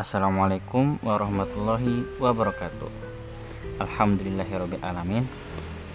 [0.00, 2.88] Assalamualaikum warahmatullahi wabarakatuh.
[3.84, 5.28] Alhamdulillahirrabbilalamin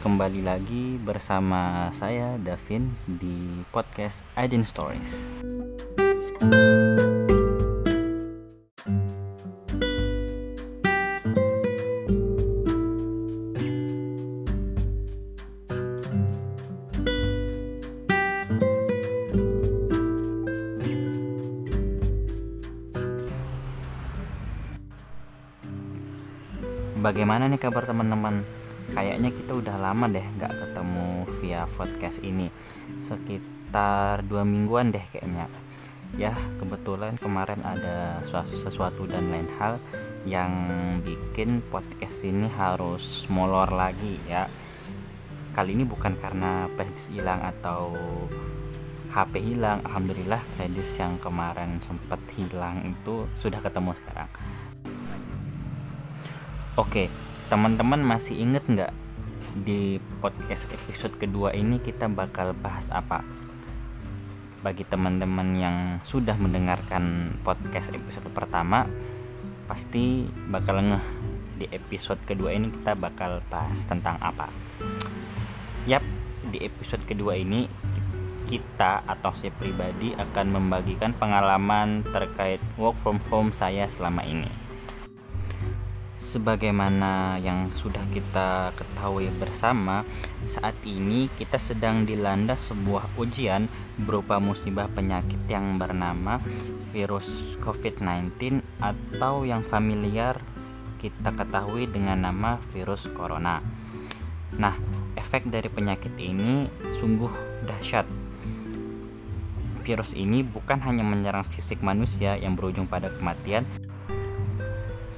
[0.06, 5.35] Kembali lagi bersama saya Davin di podcast Aidin Stories
[27.06, 28.42] Bagaimana nih kabar teman-teman?
[28.98, 32.50] Kayaknya kita udah lama deh nggak ketemu via podcast ini.
[32.98, 35.46] Sekitar dua mingguan deh kayaknya.
[36.18, 39.78] Ya kebetulan kemarin ada sesuatu, sesuatu dan lain hal
[40.26, 40.52] Yang
[41.06, 44.50] bikin podcast ini harus molor lagi ya.
[45.54, 47.94] Kali ini bukan karena flashdisk hilang atau
[49.14, 49.86] HP hilang.
[49.86, 54.30] Alhamdulillah flashdisk yang kemarin sempat hilang itu sudah ketemu sekarang
[56.76, 57.08] Oke,
[57.48, 58.92] teman-teman masih inget nggak
[59.64, 63.24] di podcast episode kedua ini kita bakal bahas apa?
[64.60, 68.92] Bagi teman-teman yang sudah mendengarkan podcast episode pertama,
[69.72, 71.06] pasti bakal ngeh
[71.64, 74.52] di episode kedua ini kita bakal bahas tentang apa.
[75.88, 76.04] Yap,
[76.52, 77.72] di episode kedua ini
[78.52, 84.65] kita atau saya pribadi akan membagikan pengalaman terkait work from home saya selama ini
[86.36, 90.04] sebagaimana yang sudah kita ketahui bersama,
[90.44, 93.72] saat ini kita sedang dilanda sebuah ujian
[94.04, 96.44] berupa musibah penyakit yang bernama
[96.92, 100.44] virus COVID-19 atau yang familiar
[101.00, 103.64] kita ketahui dengan nama virus corona.
[104.60, 104.76] Nah,
[105.16, 107.32] efek dari penyakit ini sungguh
[107.64, 108.04] dahsyat.
[109.88, 113.64] Virus ini bukan hanya menyerang fisik manusia yang berujung pada kematian,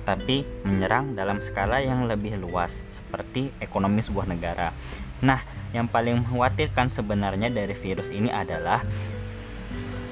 [0.07, 4.71] tapi menyerang dalam skala yang lebih luas, seperti ekonomi sebuah negara.
[5.19, 5.43] Nah,
[5.75, 8.79] yang paling mengkhawatirkan sebenarnya dari virus ini adalah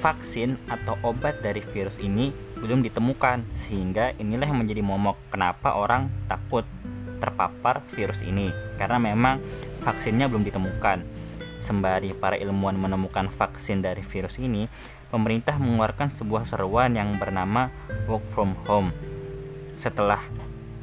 [0.04, 2.28] vaksin atau obat dari virus ini
[2.60, 6.68] belum ditemukan, sehingga inilah yang menjadi momok kenapa orang takut
[7.16, 9.40] terpapar virus ini, karena memang
[9.80, 11.00] vaksinnya belum ditemukan.
[11.56, 14.68] Sembari para ilmuwan menemukan vaksin dari virus ini,
[15.08, 17.72] pemerintah mengeluarkan sebuah seruan yang bernama
[18.04, 18.92] work from home
[19.76, 20.20] setelah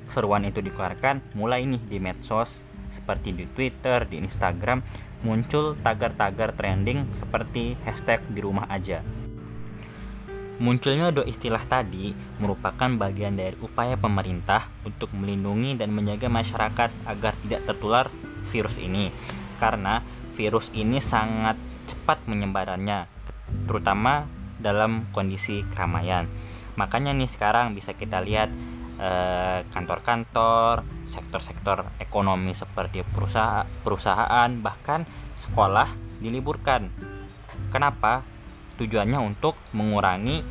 [0.09, 2.61] seruan itu dikeluarkan mulai nih di medsos
[2.93, 4.85] seperti di Twitter, di Instagram
[5.25, 9.01] muncul tagar-tagar trending seperti hashtag di rumah aja.
[10.61, 17.33] Munculnya dua istilah tadi merupakan bagian dari upaya pemerintah untuk melindungi dan menjaga masyarakat agar
[17.41, 18.05] tidak tertular
[18.53, 19.09] virus ini.
[19.57, 20.05] Karena
[20.37, 21.57] virus ini sangat
[21.89, 23.09] cepat menyebarannya,
[23.65, 24.29] terutama
[24.61, 26.29] dalam kondisi keramaian.
[26.77, 28.53] Makanya nih sekarang bisa kita lihat
[29.73, 33.05] kantor-kantor, sektor-sektor ekonomi seperti
[33.85, 35.05] perusahaan, bahkan
[35.37, 36.89] sekolah diliburkan.
[37.69, 38.25] Kenapa?
[38.81, 40.41] Tujuannya untuk mengurangi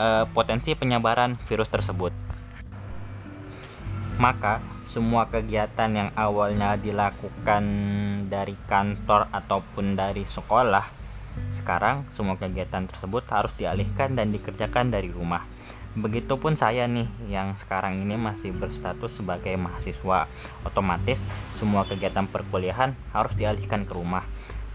[0.00, 2.12] uh, potensi penyebaran virus tersebut.
[4.16, 7.64] Maka semua kegiatan yang awalnya dilakukan
[8.32, 10.88] dari kantor ataupun dari sekolah,
[11.52, 15.44] sekarang semua kegiatan tersebut harus dialihkan dan dikerjakan dari rumah
[15.96, 20.28] Begitupun saya nih yang sekarang ini masih berstatus sebagai mahasiswa.
[20.60, 21.24] Otomatis
[21.56, 24.28] semua kegiatan perkuliahan harus dialihkan ke rumah.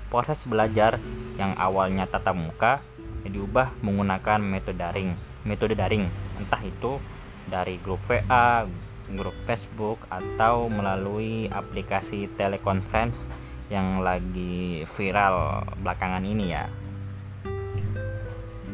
[0.10, 0.98] Proses belajar
[1.38, 2.82] yang awalnya tatap muka
[3.22, 5.14] diubah menggunakan metode daring.
[5.46, 6.10] Metode daring
[6.42, 6.98] entah itu
[7.46, 8.66] dari grup WA,
[9.14, 13.30] grup Facebook atau melalui aplikasi telekonferensi
[13.70, 16.66] yang lagi viral belakangan ini ya.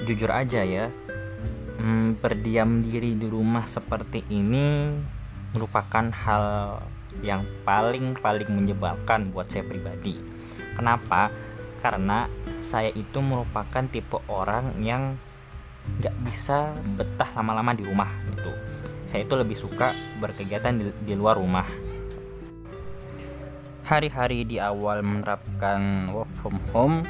[0.08, 0.88] Jujur aja ya,
[1.78, 4.94] hmm, berdiam diri di rumah seperti ini
[5.54, 6.46] merupakan hal
[7.26, 10.18] yang paling paling menyebalkan buat saya pribadi.
[10.78, 11.34] Kenapa?
[11.82, 12.30] Karena
[12.62, 15.18] saya itu merupakan tipe orang yang
[16.02, 18.52] nggak bisa betah lama-lama di rumah gitu.
[19.08, 21.66] Saya itu lebih suka berkegiatan di, di luar rumah.
[23.88, 27.08] Hari-hari di awal menerapkan work from home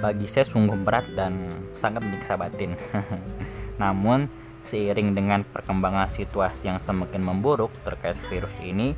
[0.00, 2.78] bagi saya sungguh berat dan sangat menyiksa batin.
[3.82, 4.30] Namun,
[4.62, 8.94] seiring dengan perkembangan situasi yang semakin memburuk terkait virus ini,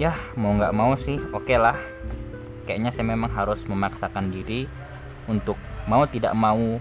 [0.00, 1.76] ya mau nggak mau sih, oke okay lah.
[2.64, 4.70] Kayaknya saya memang harus memaksakan diri
[5.26, 5.58] untuk
[5.90, 6.78] mau tidak mau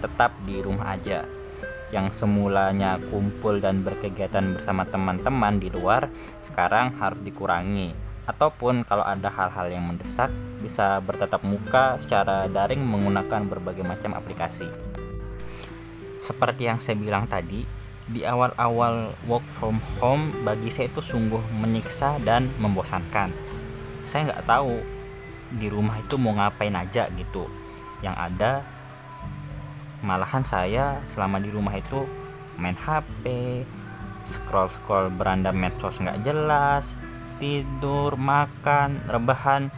[0.00, 1.26] tetap di rumah aja.
[1.94, 6.10] Yang semulanya kumpul dan berkegiatan bersama teman-teman di luar,
[6.42, 8.05] sekarang harus dikurangi.
[8.26, 14.66] Ataupun kalau ada hal-hal yang mendesak, bisa bertatap muka secara daring menggunakan berbagai macam aplikasi.
[16.18, 17.62] Seperti yang saya bilang tadi,
[18.06, 23.34] di awal-awal work from home bagi saya itu sungguh menyiksa dan membosankan
[24.06, 24.78] saya nggak tahu
[25.58, 27.50] di rumah itu mau ngapain aja gitu
[27.98, 28.62] yang ada
[30.06, 32.06] malahan saya selama di rumah itu
[32.54, 33.26] main HP
[34.22, 36.94] scroll scroll beranda medsos nggak jelas
[37.36, 39.68] tidur makan rebahan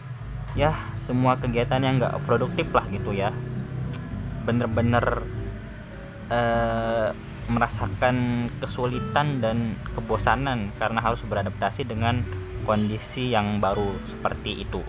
[0.55, 3.31] ya semua kegiatan yang nggak produktif lah gitu ya
[4.49, 5.22] bener-bener
[6.32, 7.12] uh,
[7.49, 12.20] merasakan kesulitan dan kebosanan karena harus beradaptasi dengan
[12.69, 14.84] kondisi yang baru seperti itu.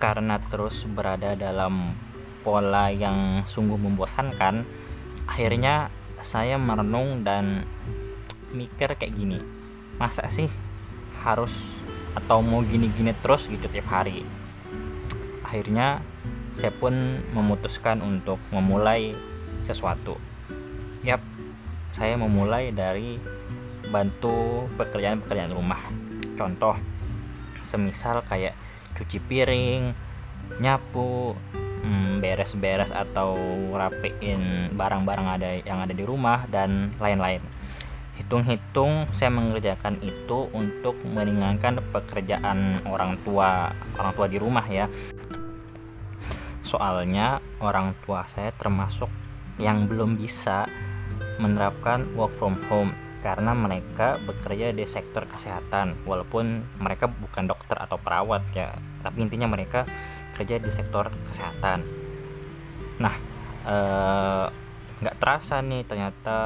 [0.00, 1.92] Karena terus berada dalam
[2.40, 4.64] pola yang sungguh membosankan,
[5.28, 5.92] akhirnya
[6.24, 7.68] saya merenung dan
[8.56, 9.44] mikir kayak gini.
[10.00, 10.48] Masa sih
[11.20, 11.54] harus
[12.16, 14.24] atau mau gini-gini terus gitu tiap hari?
[15.46, 16.00] Akhirnya
[16.56, 19.14] saya pun memutuskan untuk memulai
[19.62, 20.18] sesuatu
[21.00, 21.24] Yap,
[21.96, 23.16] saya memulai dari
[23.88, 25.80] bantu pekerjaan-pekerjaan rumah.
[26.36, 26.76] Contoh,
[27.64, 28.52] semisal kayak
[29.00, 29.96] cuci piring,
[30.60, 33.32] nyapu, hmm, beres-beres atau
[33.72, 37.40] rapiin barang-barang ada yang ada di rumah dan lain-lain.
[38.20, 44.92] Hitung-hitung saya mengerjakan itu untuk meringankan pekerjaan orang tua orang tua di rumah ya.
[46.60, 49.08] Soalnya orang tua saya termasuk
[49.56, 50.68] yang belum bisa
[51.40, 58.00] menerapkan work from home karena mereka bekerja di sektor kesehatan walaupun mereka bukan dokter atau
[58.00, 58.72] perawat ya
[59.04, 59.84] tapi intinya mereka
[60.36, 61.84] kerja di sektor kesehatan
[62.96, 63.12] nah
[63.68, 64.46] eh,
[65.00, 66.38] nggak terasa nih ternyata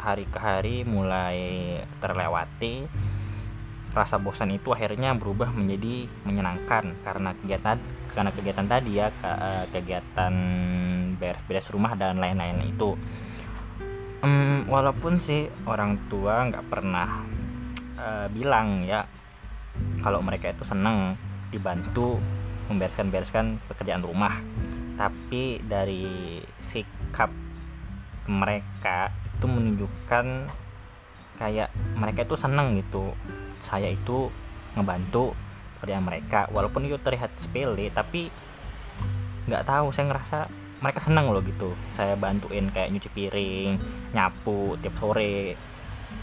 [0.00, 2.88] hari ke hari mulai terlewati
[3.90, 7.78] rasa bosan itu akhirnya berubah menjadi menyenangkan karena kegiatan
[8.10, 10.34] karena kegiatan tadi ya eh, kegiatan
[11.18, 12.94] beres-beres rumah dan lain-lain itu.
[14.20, 17.24] Um, walaupun sih orang tua nggak pernah
[17.96, 19.08] uh, bilang ya
[20.04, 21.16] kalau mereka itu senang
[21.48, 22.20] dibantu
[22.68, 24.36] membereskan-bereskan pekerjaan rumah.
[25.00, 27.32] Tapi dari sikap
[28.28, 29.08] mereka
[29.40, 30.26] itu menunjukkan
[31.40, 33.16] kayak mereka itu senang gitu.
[33.64, 34.28] Saya itu
[34.76, 35.32] ngebantu
[35.80, 36.44] pekerjaan mereka.
[36.52, 38.28] Walaupun itu terlihat sepele tapi
[39.48, 40.38] nggak tahu saya ngerasa
[40.84, 41.72] mereka senang loh gitu.
[41.96, 43.80] Saya bantuin kayak nyuci piring
[44.12, 45.56] nyapu tiap sore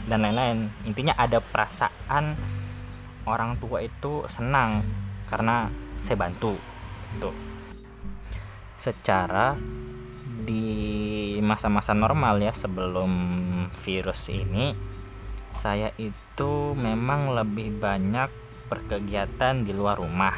[0.05, 0.69] dan lain-lain.
[0.85, 2.37] Intinya ada perasaan
[3.25, 4.85] orang tua itu senang
[5.25, 5.67] karena
[5.97, 6.53] saya bantu
[7.17, 7.33] tuh
[8.77, 9.57] secara
[10.47, 10.63] di
[11.43, 13.11] masa-masa normal ya sebelum
[13.75, 14.71] virus ini
[15.51, 18.31] saya itu memang lebih banyak
[18.71, 20.33] berkegiatan di luar rumah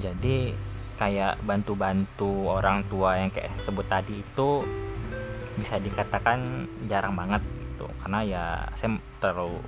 [0.00, 0.56] jadi
[0.96, 4.64] kayak bantu-bantu orang tua yang kayak sebut tadi itu
[5.60, 9.60] bisa dikatakan jarang banget gitu karena ya saya terlalu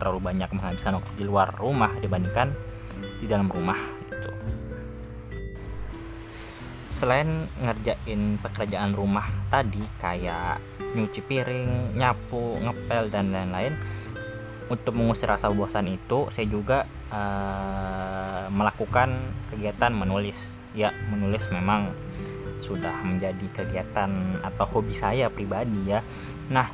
[0.00, 2.56] terlalu banyak menghabiskan waktu di luar rumah dibandingkan
[3.20, 3.99] di dalam rumah.
[6.90, 10.58] Selain ngerjain pekerjaan rumah tadi kayak
[10.98, 13.72] nyuci piring, nyapu, ngepel dan lain-lain,
[14.66, 16.78] untuk mengusir rasa bosan itu saya juga
[17.14, 19.14] uh, melakukan
[19.54, 20.58] kegiatan menulis.
[20.74, 21.94] Ya menulis memang
[22.58, 26.02] sudah menjadi kegiatan atau hobi saya pribadi ya.
[26.50, 26.70] Nah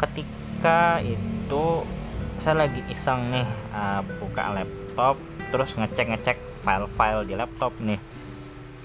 [0.00, 1.84] ketika itu
[2.40, 5.20] saya lagi iseng nih uh, buka laptop
[5.52, 8.00] terus ngecek-ngecek file-file di laptop nih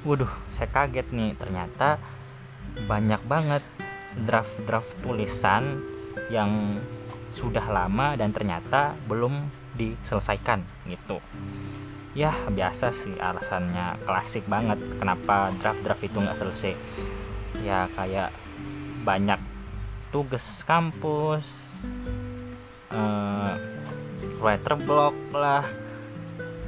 [0.05, 1.33] waduh saya kaget nih.
[1.35, 1.97] Ternyata
[2.85, 3.65] banyak banget
[4.15, 5.83] draft-draft tulisan
[6.31, 6.79] yang
[7.35, 11.19] sudah lama dan ternyata belum diselesaikan gitu.
[12.15, 13.99] Ya biasa sih alasannya.
[14.07, 16.73] Klasik banget kenapa draft-draft itu nggak selesai.
[17.59, 18.31] Ya kayak
[19.03, 19.41] banyak
[20.15, 21.75] tugas kampus
[22.95, 23.59] uh,
[24.39, 25.67] writer block lah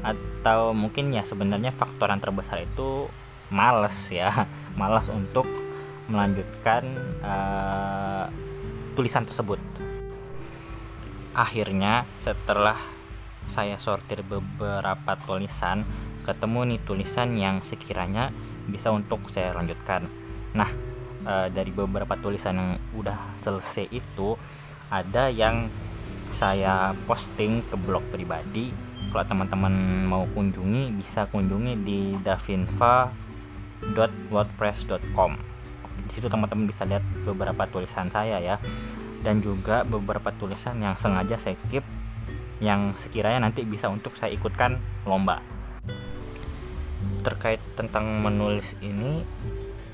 [0.03, 3.07] atau mungkin ya sebenarnya faktor yang terbesar itu
[3.49, 4.47] males ya
[4.79, 5.47] males untuk
[6.07, 6.83] melanjutkan
[7.23, 8.25] uh,
[8.95, 9.59] tulisan tersebut.
[11.37, 12.79] Akhirnya setelah
[13.47, 15.87] saya sortir beberapa tulisan
[16.27, 18.35] ketemu nih tulisan yang sekiranya
[18.67, 20.11] bisa untuk saya lanjutkan.
[20.51, 20.67] Nah
[21.23, 24.35] e, dari beberapa tulisan yang udah selesai itu
[24.91, 25.71] ada yang
[26.27, 28.75] saya posting ke blog pribadi.
[29.07, 29.71] Kalau teman-teman
[30.03, 32.19] mau kunjungi bisa kunjungi di
[33.81, 35.57] davinva.wordpress.com
[36.07, 38.55] di situ teman-teman bisa lihat beberapa tulisan saya ya.
[39.21, 41.83] Dan juga beberapa tulisan yang sengaja saya keep
[42.63, 45.43] yang sekiranya nanti bisa untuk saya ikutkan lomba.
[47.21, 49.27] Terkait tentang menulis ini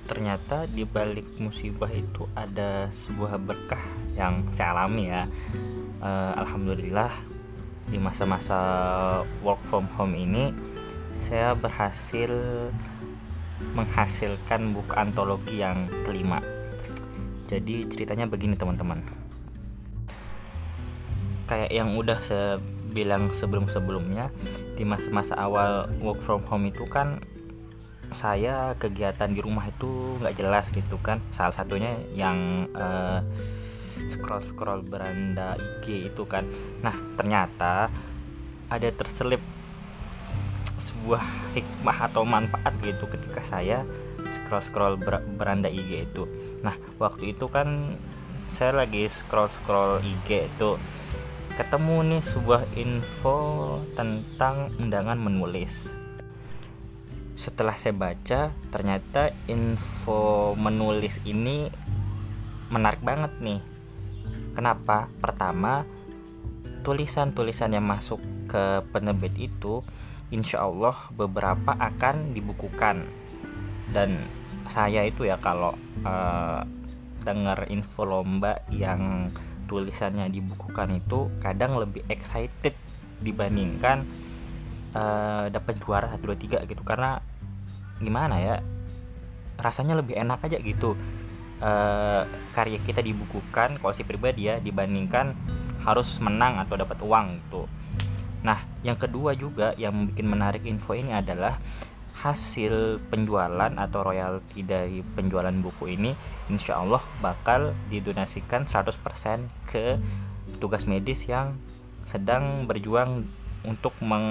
[0.05, 3.81] ternyata di balik musibah itu ada sebuah berkah
[4.13, 5.25] yang saya alami ya.
[6.03, 7.09] Uh, alhamdulillah
[7.89, 8.59] di masa-masa
[9.41, 10.53] work from home ini
[11.15, 12.31] saya berhasil
[13.71, 16.43] menghasilkan buku antologi yang kelima.
[17.47, 19.03] Jadi ceritanya begini teman-teman.
[21.47, 22.59] Kayak yang udah saya
[22.93, 24.29] bilang sebelum-sebelumnya
[24.77, 27.19] di masa-masa awal work from home itu kan
[28.13, 31.19] saya kegiatan di rumah itu nggak jelas gitu kan.
[31.33, 33.19] Salah satunya yang eh,
[34.07, 36.45] scroll scroll beranda IG itu kan.
[36.85, 37.89] Nah ternyata
[38.69, 39.41] ada terselip
[40.83, 41.23] sebuah
[41.55, 43.87] hikmah atau manfaat gitu ketika saya
[44.27, 46.27] scroll scroll ber beranda IG itu.
[46.59, 47.95] Nah waktu itu kan
[48.51, 50.75] saya lagi scroll scroll IG itu
[51.53, 53.37] ketemu nih sebuah info
[53.95, 55.95] tentang undangan menulis.
[57.37, 61.69] Setelah saya baca ternyata info menulis ini
[62.73, 63.61] menarik banget nih.
[64.53, 65.09] Kenapa?
[65.21, 65.85] Pertama
[66.83, 69.81] tulisan-tulisan yang masuk ke penerbit itu
[70.31, 73.03] insya Allah beberapa akan dibukukan.
[73.91, 74.21] Dan
[74.71, 75.75] saya itu ya kalau
[76.05, 76.63] uh,
[77.23, 79.31] dengar info lomba yang
[79.67, 82.75] tulisannya dibukukan itu kadang lebih excited
[83.23, 84.03] dibandingkan
[84.95, 86.83] uh, dapat juara satu dua tiga gitu.
[86.85, 87.19] Karena
[87.99, 88.55] gimana ya
[89.59, 90.97] rasanya lebih enak aja gitu
[91.63, 95.31] uh, karya kita dibukukan kalau si pribadi ya dibandingkan
[95.83, 97.67] harus menang atau dapat uang gitu
[98.43, 101.55] nah yang kedua juga yang bikin menarik info ini adalah
[102.23, 106.15] hasil penjualan atau royalti dari penjualan buku ini
[106.47, 108.95] insya Allah bakal didonasikan 100%
[109.67, 109.99] ke
[110.63, 111.59] tugas medis yang
[112.07, 113.27] sedang berjuang
[113.63, 114.27] untuk meng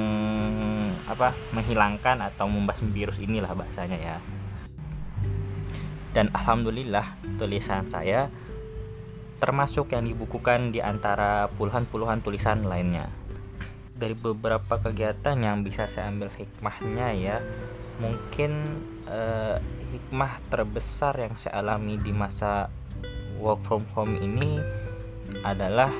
[1.09, 4.17] apa menghilangkan atau membasmi virus inilah bahasanya ya.
[6.13, 8.29] Dan alhamdulillah tulisan saya
[9.41, 13.09] termasuk yang dibukukan di antara puluhan-puluhan tulisan lainnya
[14.03, 17.39] dari beberapa kegiatan yang bisa saya ambil hikmahnya ya
[18.03, 19.63] mungkin eh,
[19.95, 22.67] hikmah terbesar yang saya alami di masa
[23.39, 24.59] work from home ini
[25.47, 25.95] adalah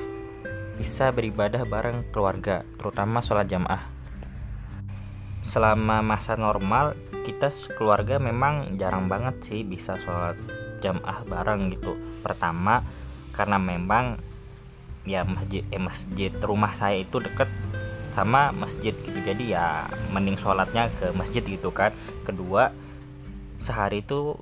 [0.73, 3.83] bisa beribadah bareng keluarga, terutama sholat jamaah.
[5.45, 10.33] Selama masa normal, kita keluarga memang jarang banget sih bisa sholat
[10.81, 11.93] jamaah bareng gitu.
[12.25, 12.81] Pertama,
[13.35, 14.17] karena memang
[15.03, 17.51] ya masjid eh, masjid rumah saya itu deket
[18.13, 19.17] sama masjid gitu.
[19.17, 21.91] Jadi ya mending sholatnya ke masjid gitu kan.
[22.21, 22.69] Kedua
[23.57, 24.37] sehari itu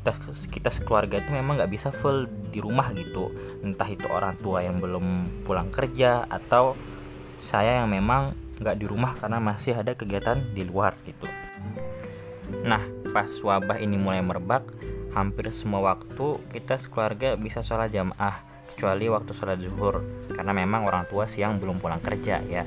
[0.00, 0.12] kita
[0.50, 3.30] kita sekeluarga itu memang nggak bisa full di rumah gitu.
[3.62, 6.74] Entah itu orang tua yang belum pulang kerja atau
[7.38, 11.24] saya yang memang nggak di rumah karena masih ada kegiatan di luar gitu.
[12.66, 12.82] Nah
[13.14, 14.66] pas wabah ini mulai merebak
[15.14, 18.49] hampir semua waktu kita sekeluarga bisa sholat jamaah
[18.80, 20.00] kecuali waktu sholat zuhur
[20.32, 22.64] karena memang orang tua siang belum pulang kerja ya.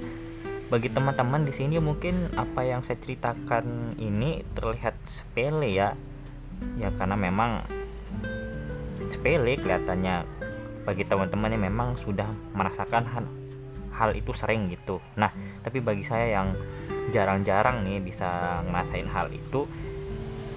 [0.69, 5.97] Bagi teman-teman di sini mungkin apa yang saya ceritakan ini terlihat sepele ya.
[6.77, 7.65] Ya karena memang
[9.09, 10.45] sepele kelihatannya.
[10.85, 13.25] Bagi teman-teman yang memang sudah merasakan hal,
[13.97, 15.01] hal itu sering gitu.
[15.17, 15.33] Nah
[15.65, 16.53] tapi bagi saya yang
[17.09, 19.65] jarang-jarang nih bisa ngerasain hal itu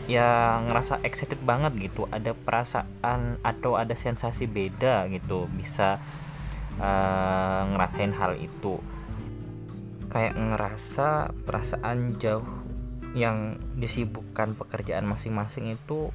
[0.07, 2.07] ya ngerasa excited banget gitu.
[2.11, 5.51] Ada perasaan atau ada sensasi beda gitu.
[5.51, 5.99] Bisa
[6.79, 8.79] uh, ngerasain hal itu.
[10.07, 12.47] Kayak ngerasa perasaan jauh
[13.17, 16.13] yang disibukkan pekerjaan masing-masing itu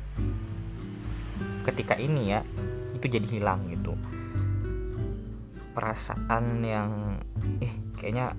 [1.65, 2.41] ketika ini ya
[2.95, 3.93] itu jadi hilang gitu.
[5.75, 7.19] Perasaan yang
[7.59, 8.37] eh kayaknya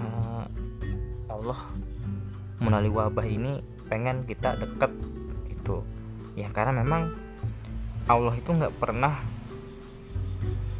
[0.00, 0.44] uh,
[1.28, 1.60] Allah
[2.62, 4.92] melalui wabah ini pengen kita deket
[5.50, 5.82] gitu.
[6.36, 7.16] Ya karena memang
[8.06, 9.18] Allah itu nggak pernah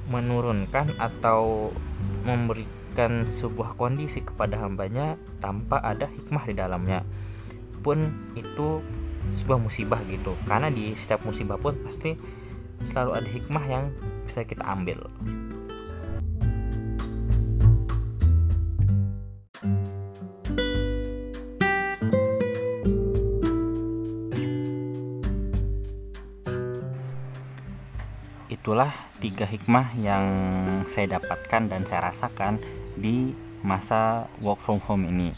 [0.06, 1.74] menurunkan atau
[2.22, 7.02] memberikan sebuah kondisi kepada hambanya tanpa ada hikmah di dalamnya.
[7.82, 8.82] Pun itu
[9.34, 10.38] sebuah musibah gitu.
[10.46, 12.14] Karena di setiap musibah pun pasti
[12.84, 13.84] selalu ada hikmah yang
[14.26, 15.06] bisa kita ambil
[28.66, 28.90] itulah
[29.22, 30.26] tiga hikmah yang
[30.90, 32.58] saya dapatkan dan saya rasakan
[32.98, 33.30] di
[33.62, 35.30] masa work from home ini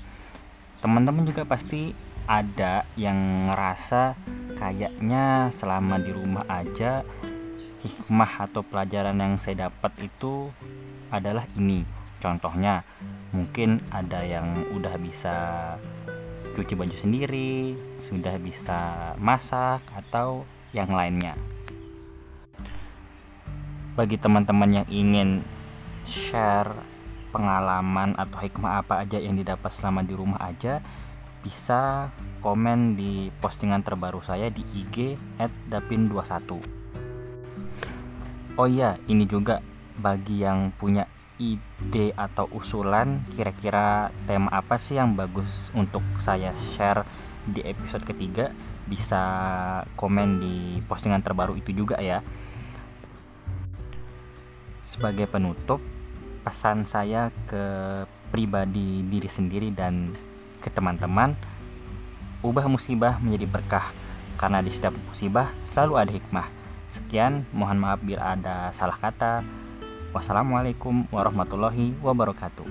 [0.80, 1.92] teman-teman juga pasti
[2.24, 4.16] ada yang ngerasa
[4.56, 7.04] kayaknya selama di rumah aja
[7.84, 10.48] hikmah atau pelajaran yang saya dapat itu
[11.12, 11.84] adalah ini
[12.24, 12.80] contohnya
[13.36, 15.36] mungkin ada yang udah bisa
[16.56, 21.38] cuci baju sendiri, sudah bisa masak atau yang lainnya.
[23.98, 25.42] Bagi teman-teman yang ingin
[26.06, 26.70] share
[27.34, 30.78] pengalaman atau hikmah apa aja yang didapat selama di rumah aja,
[31.42, 32.06] bisa
[32.38, 35.18] komen di postingan terbaru saya di IG
[35.66, 36.62] @dapin21.
[38.54, 39.58] Oh iya, ini juga
[39.98, 41.10] bagi yang punya
[41.42, 47.02] ide atau usulan kira-kira tema apa sih yang bagus untuk saya share
[47.50, 48.54] di episode ketiga
[48.86, 49.22] bisa
[49.98, 52.22] komen di postingan terbaru itu juga ya
[54.88, 55.84] sebagai penutup
[56.40, 57.60] pesan saya ke
[58.32, 60.16] pribadi diri sendiri dan
[60.64, 61.36] ke teman-teman
[62.40, 63.84] ubah musibah menjadi berkah.
[64.40, 66.48] Karena di setiap musibah selalu ada hikmah.
[66.88, 69.44] Sekian mohon maaf bila ada salah kata.
[70.14, 72.64] Wassalamualaikum warahmatullahi wabarakatuh.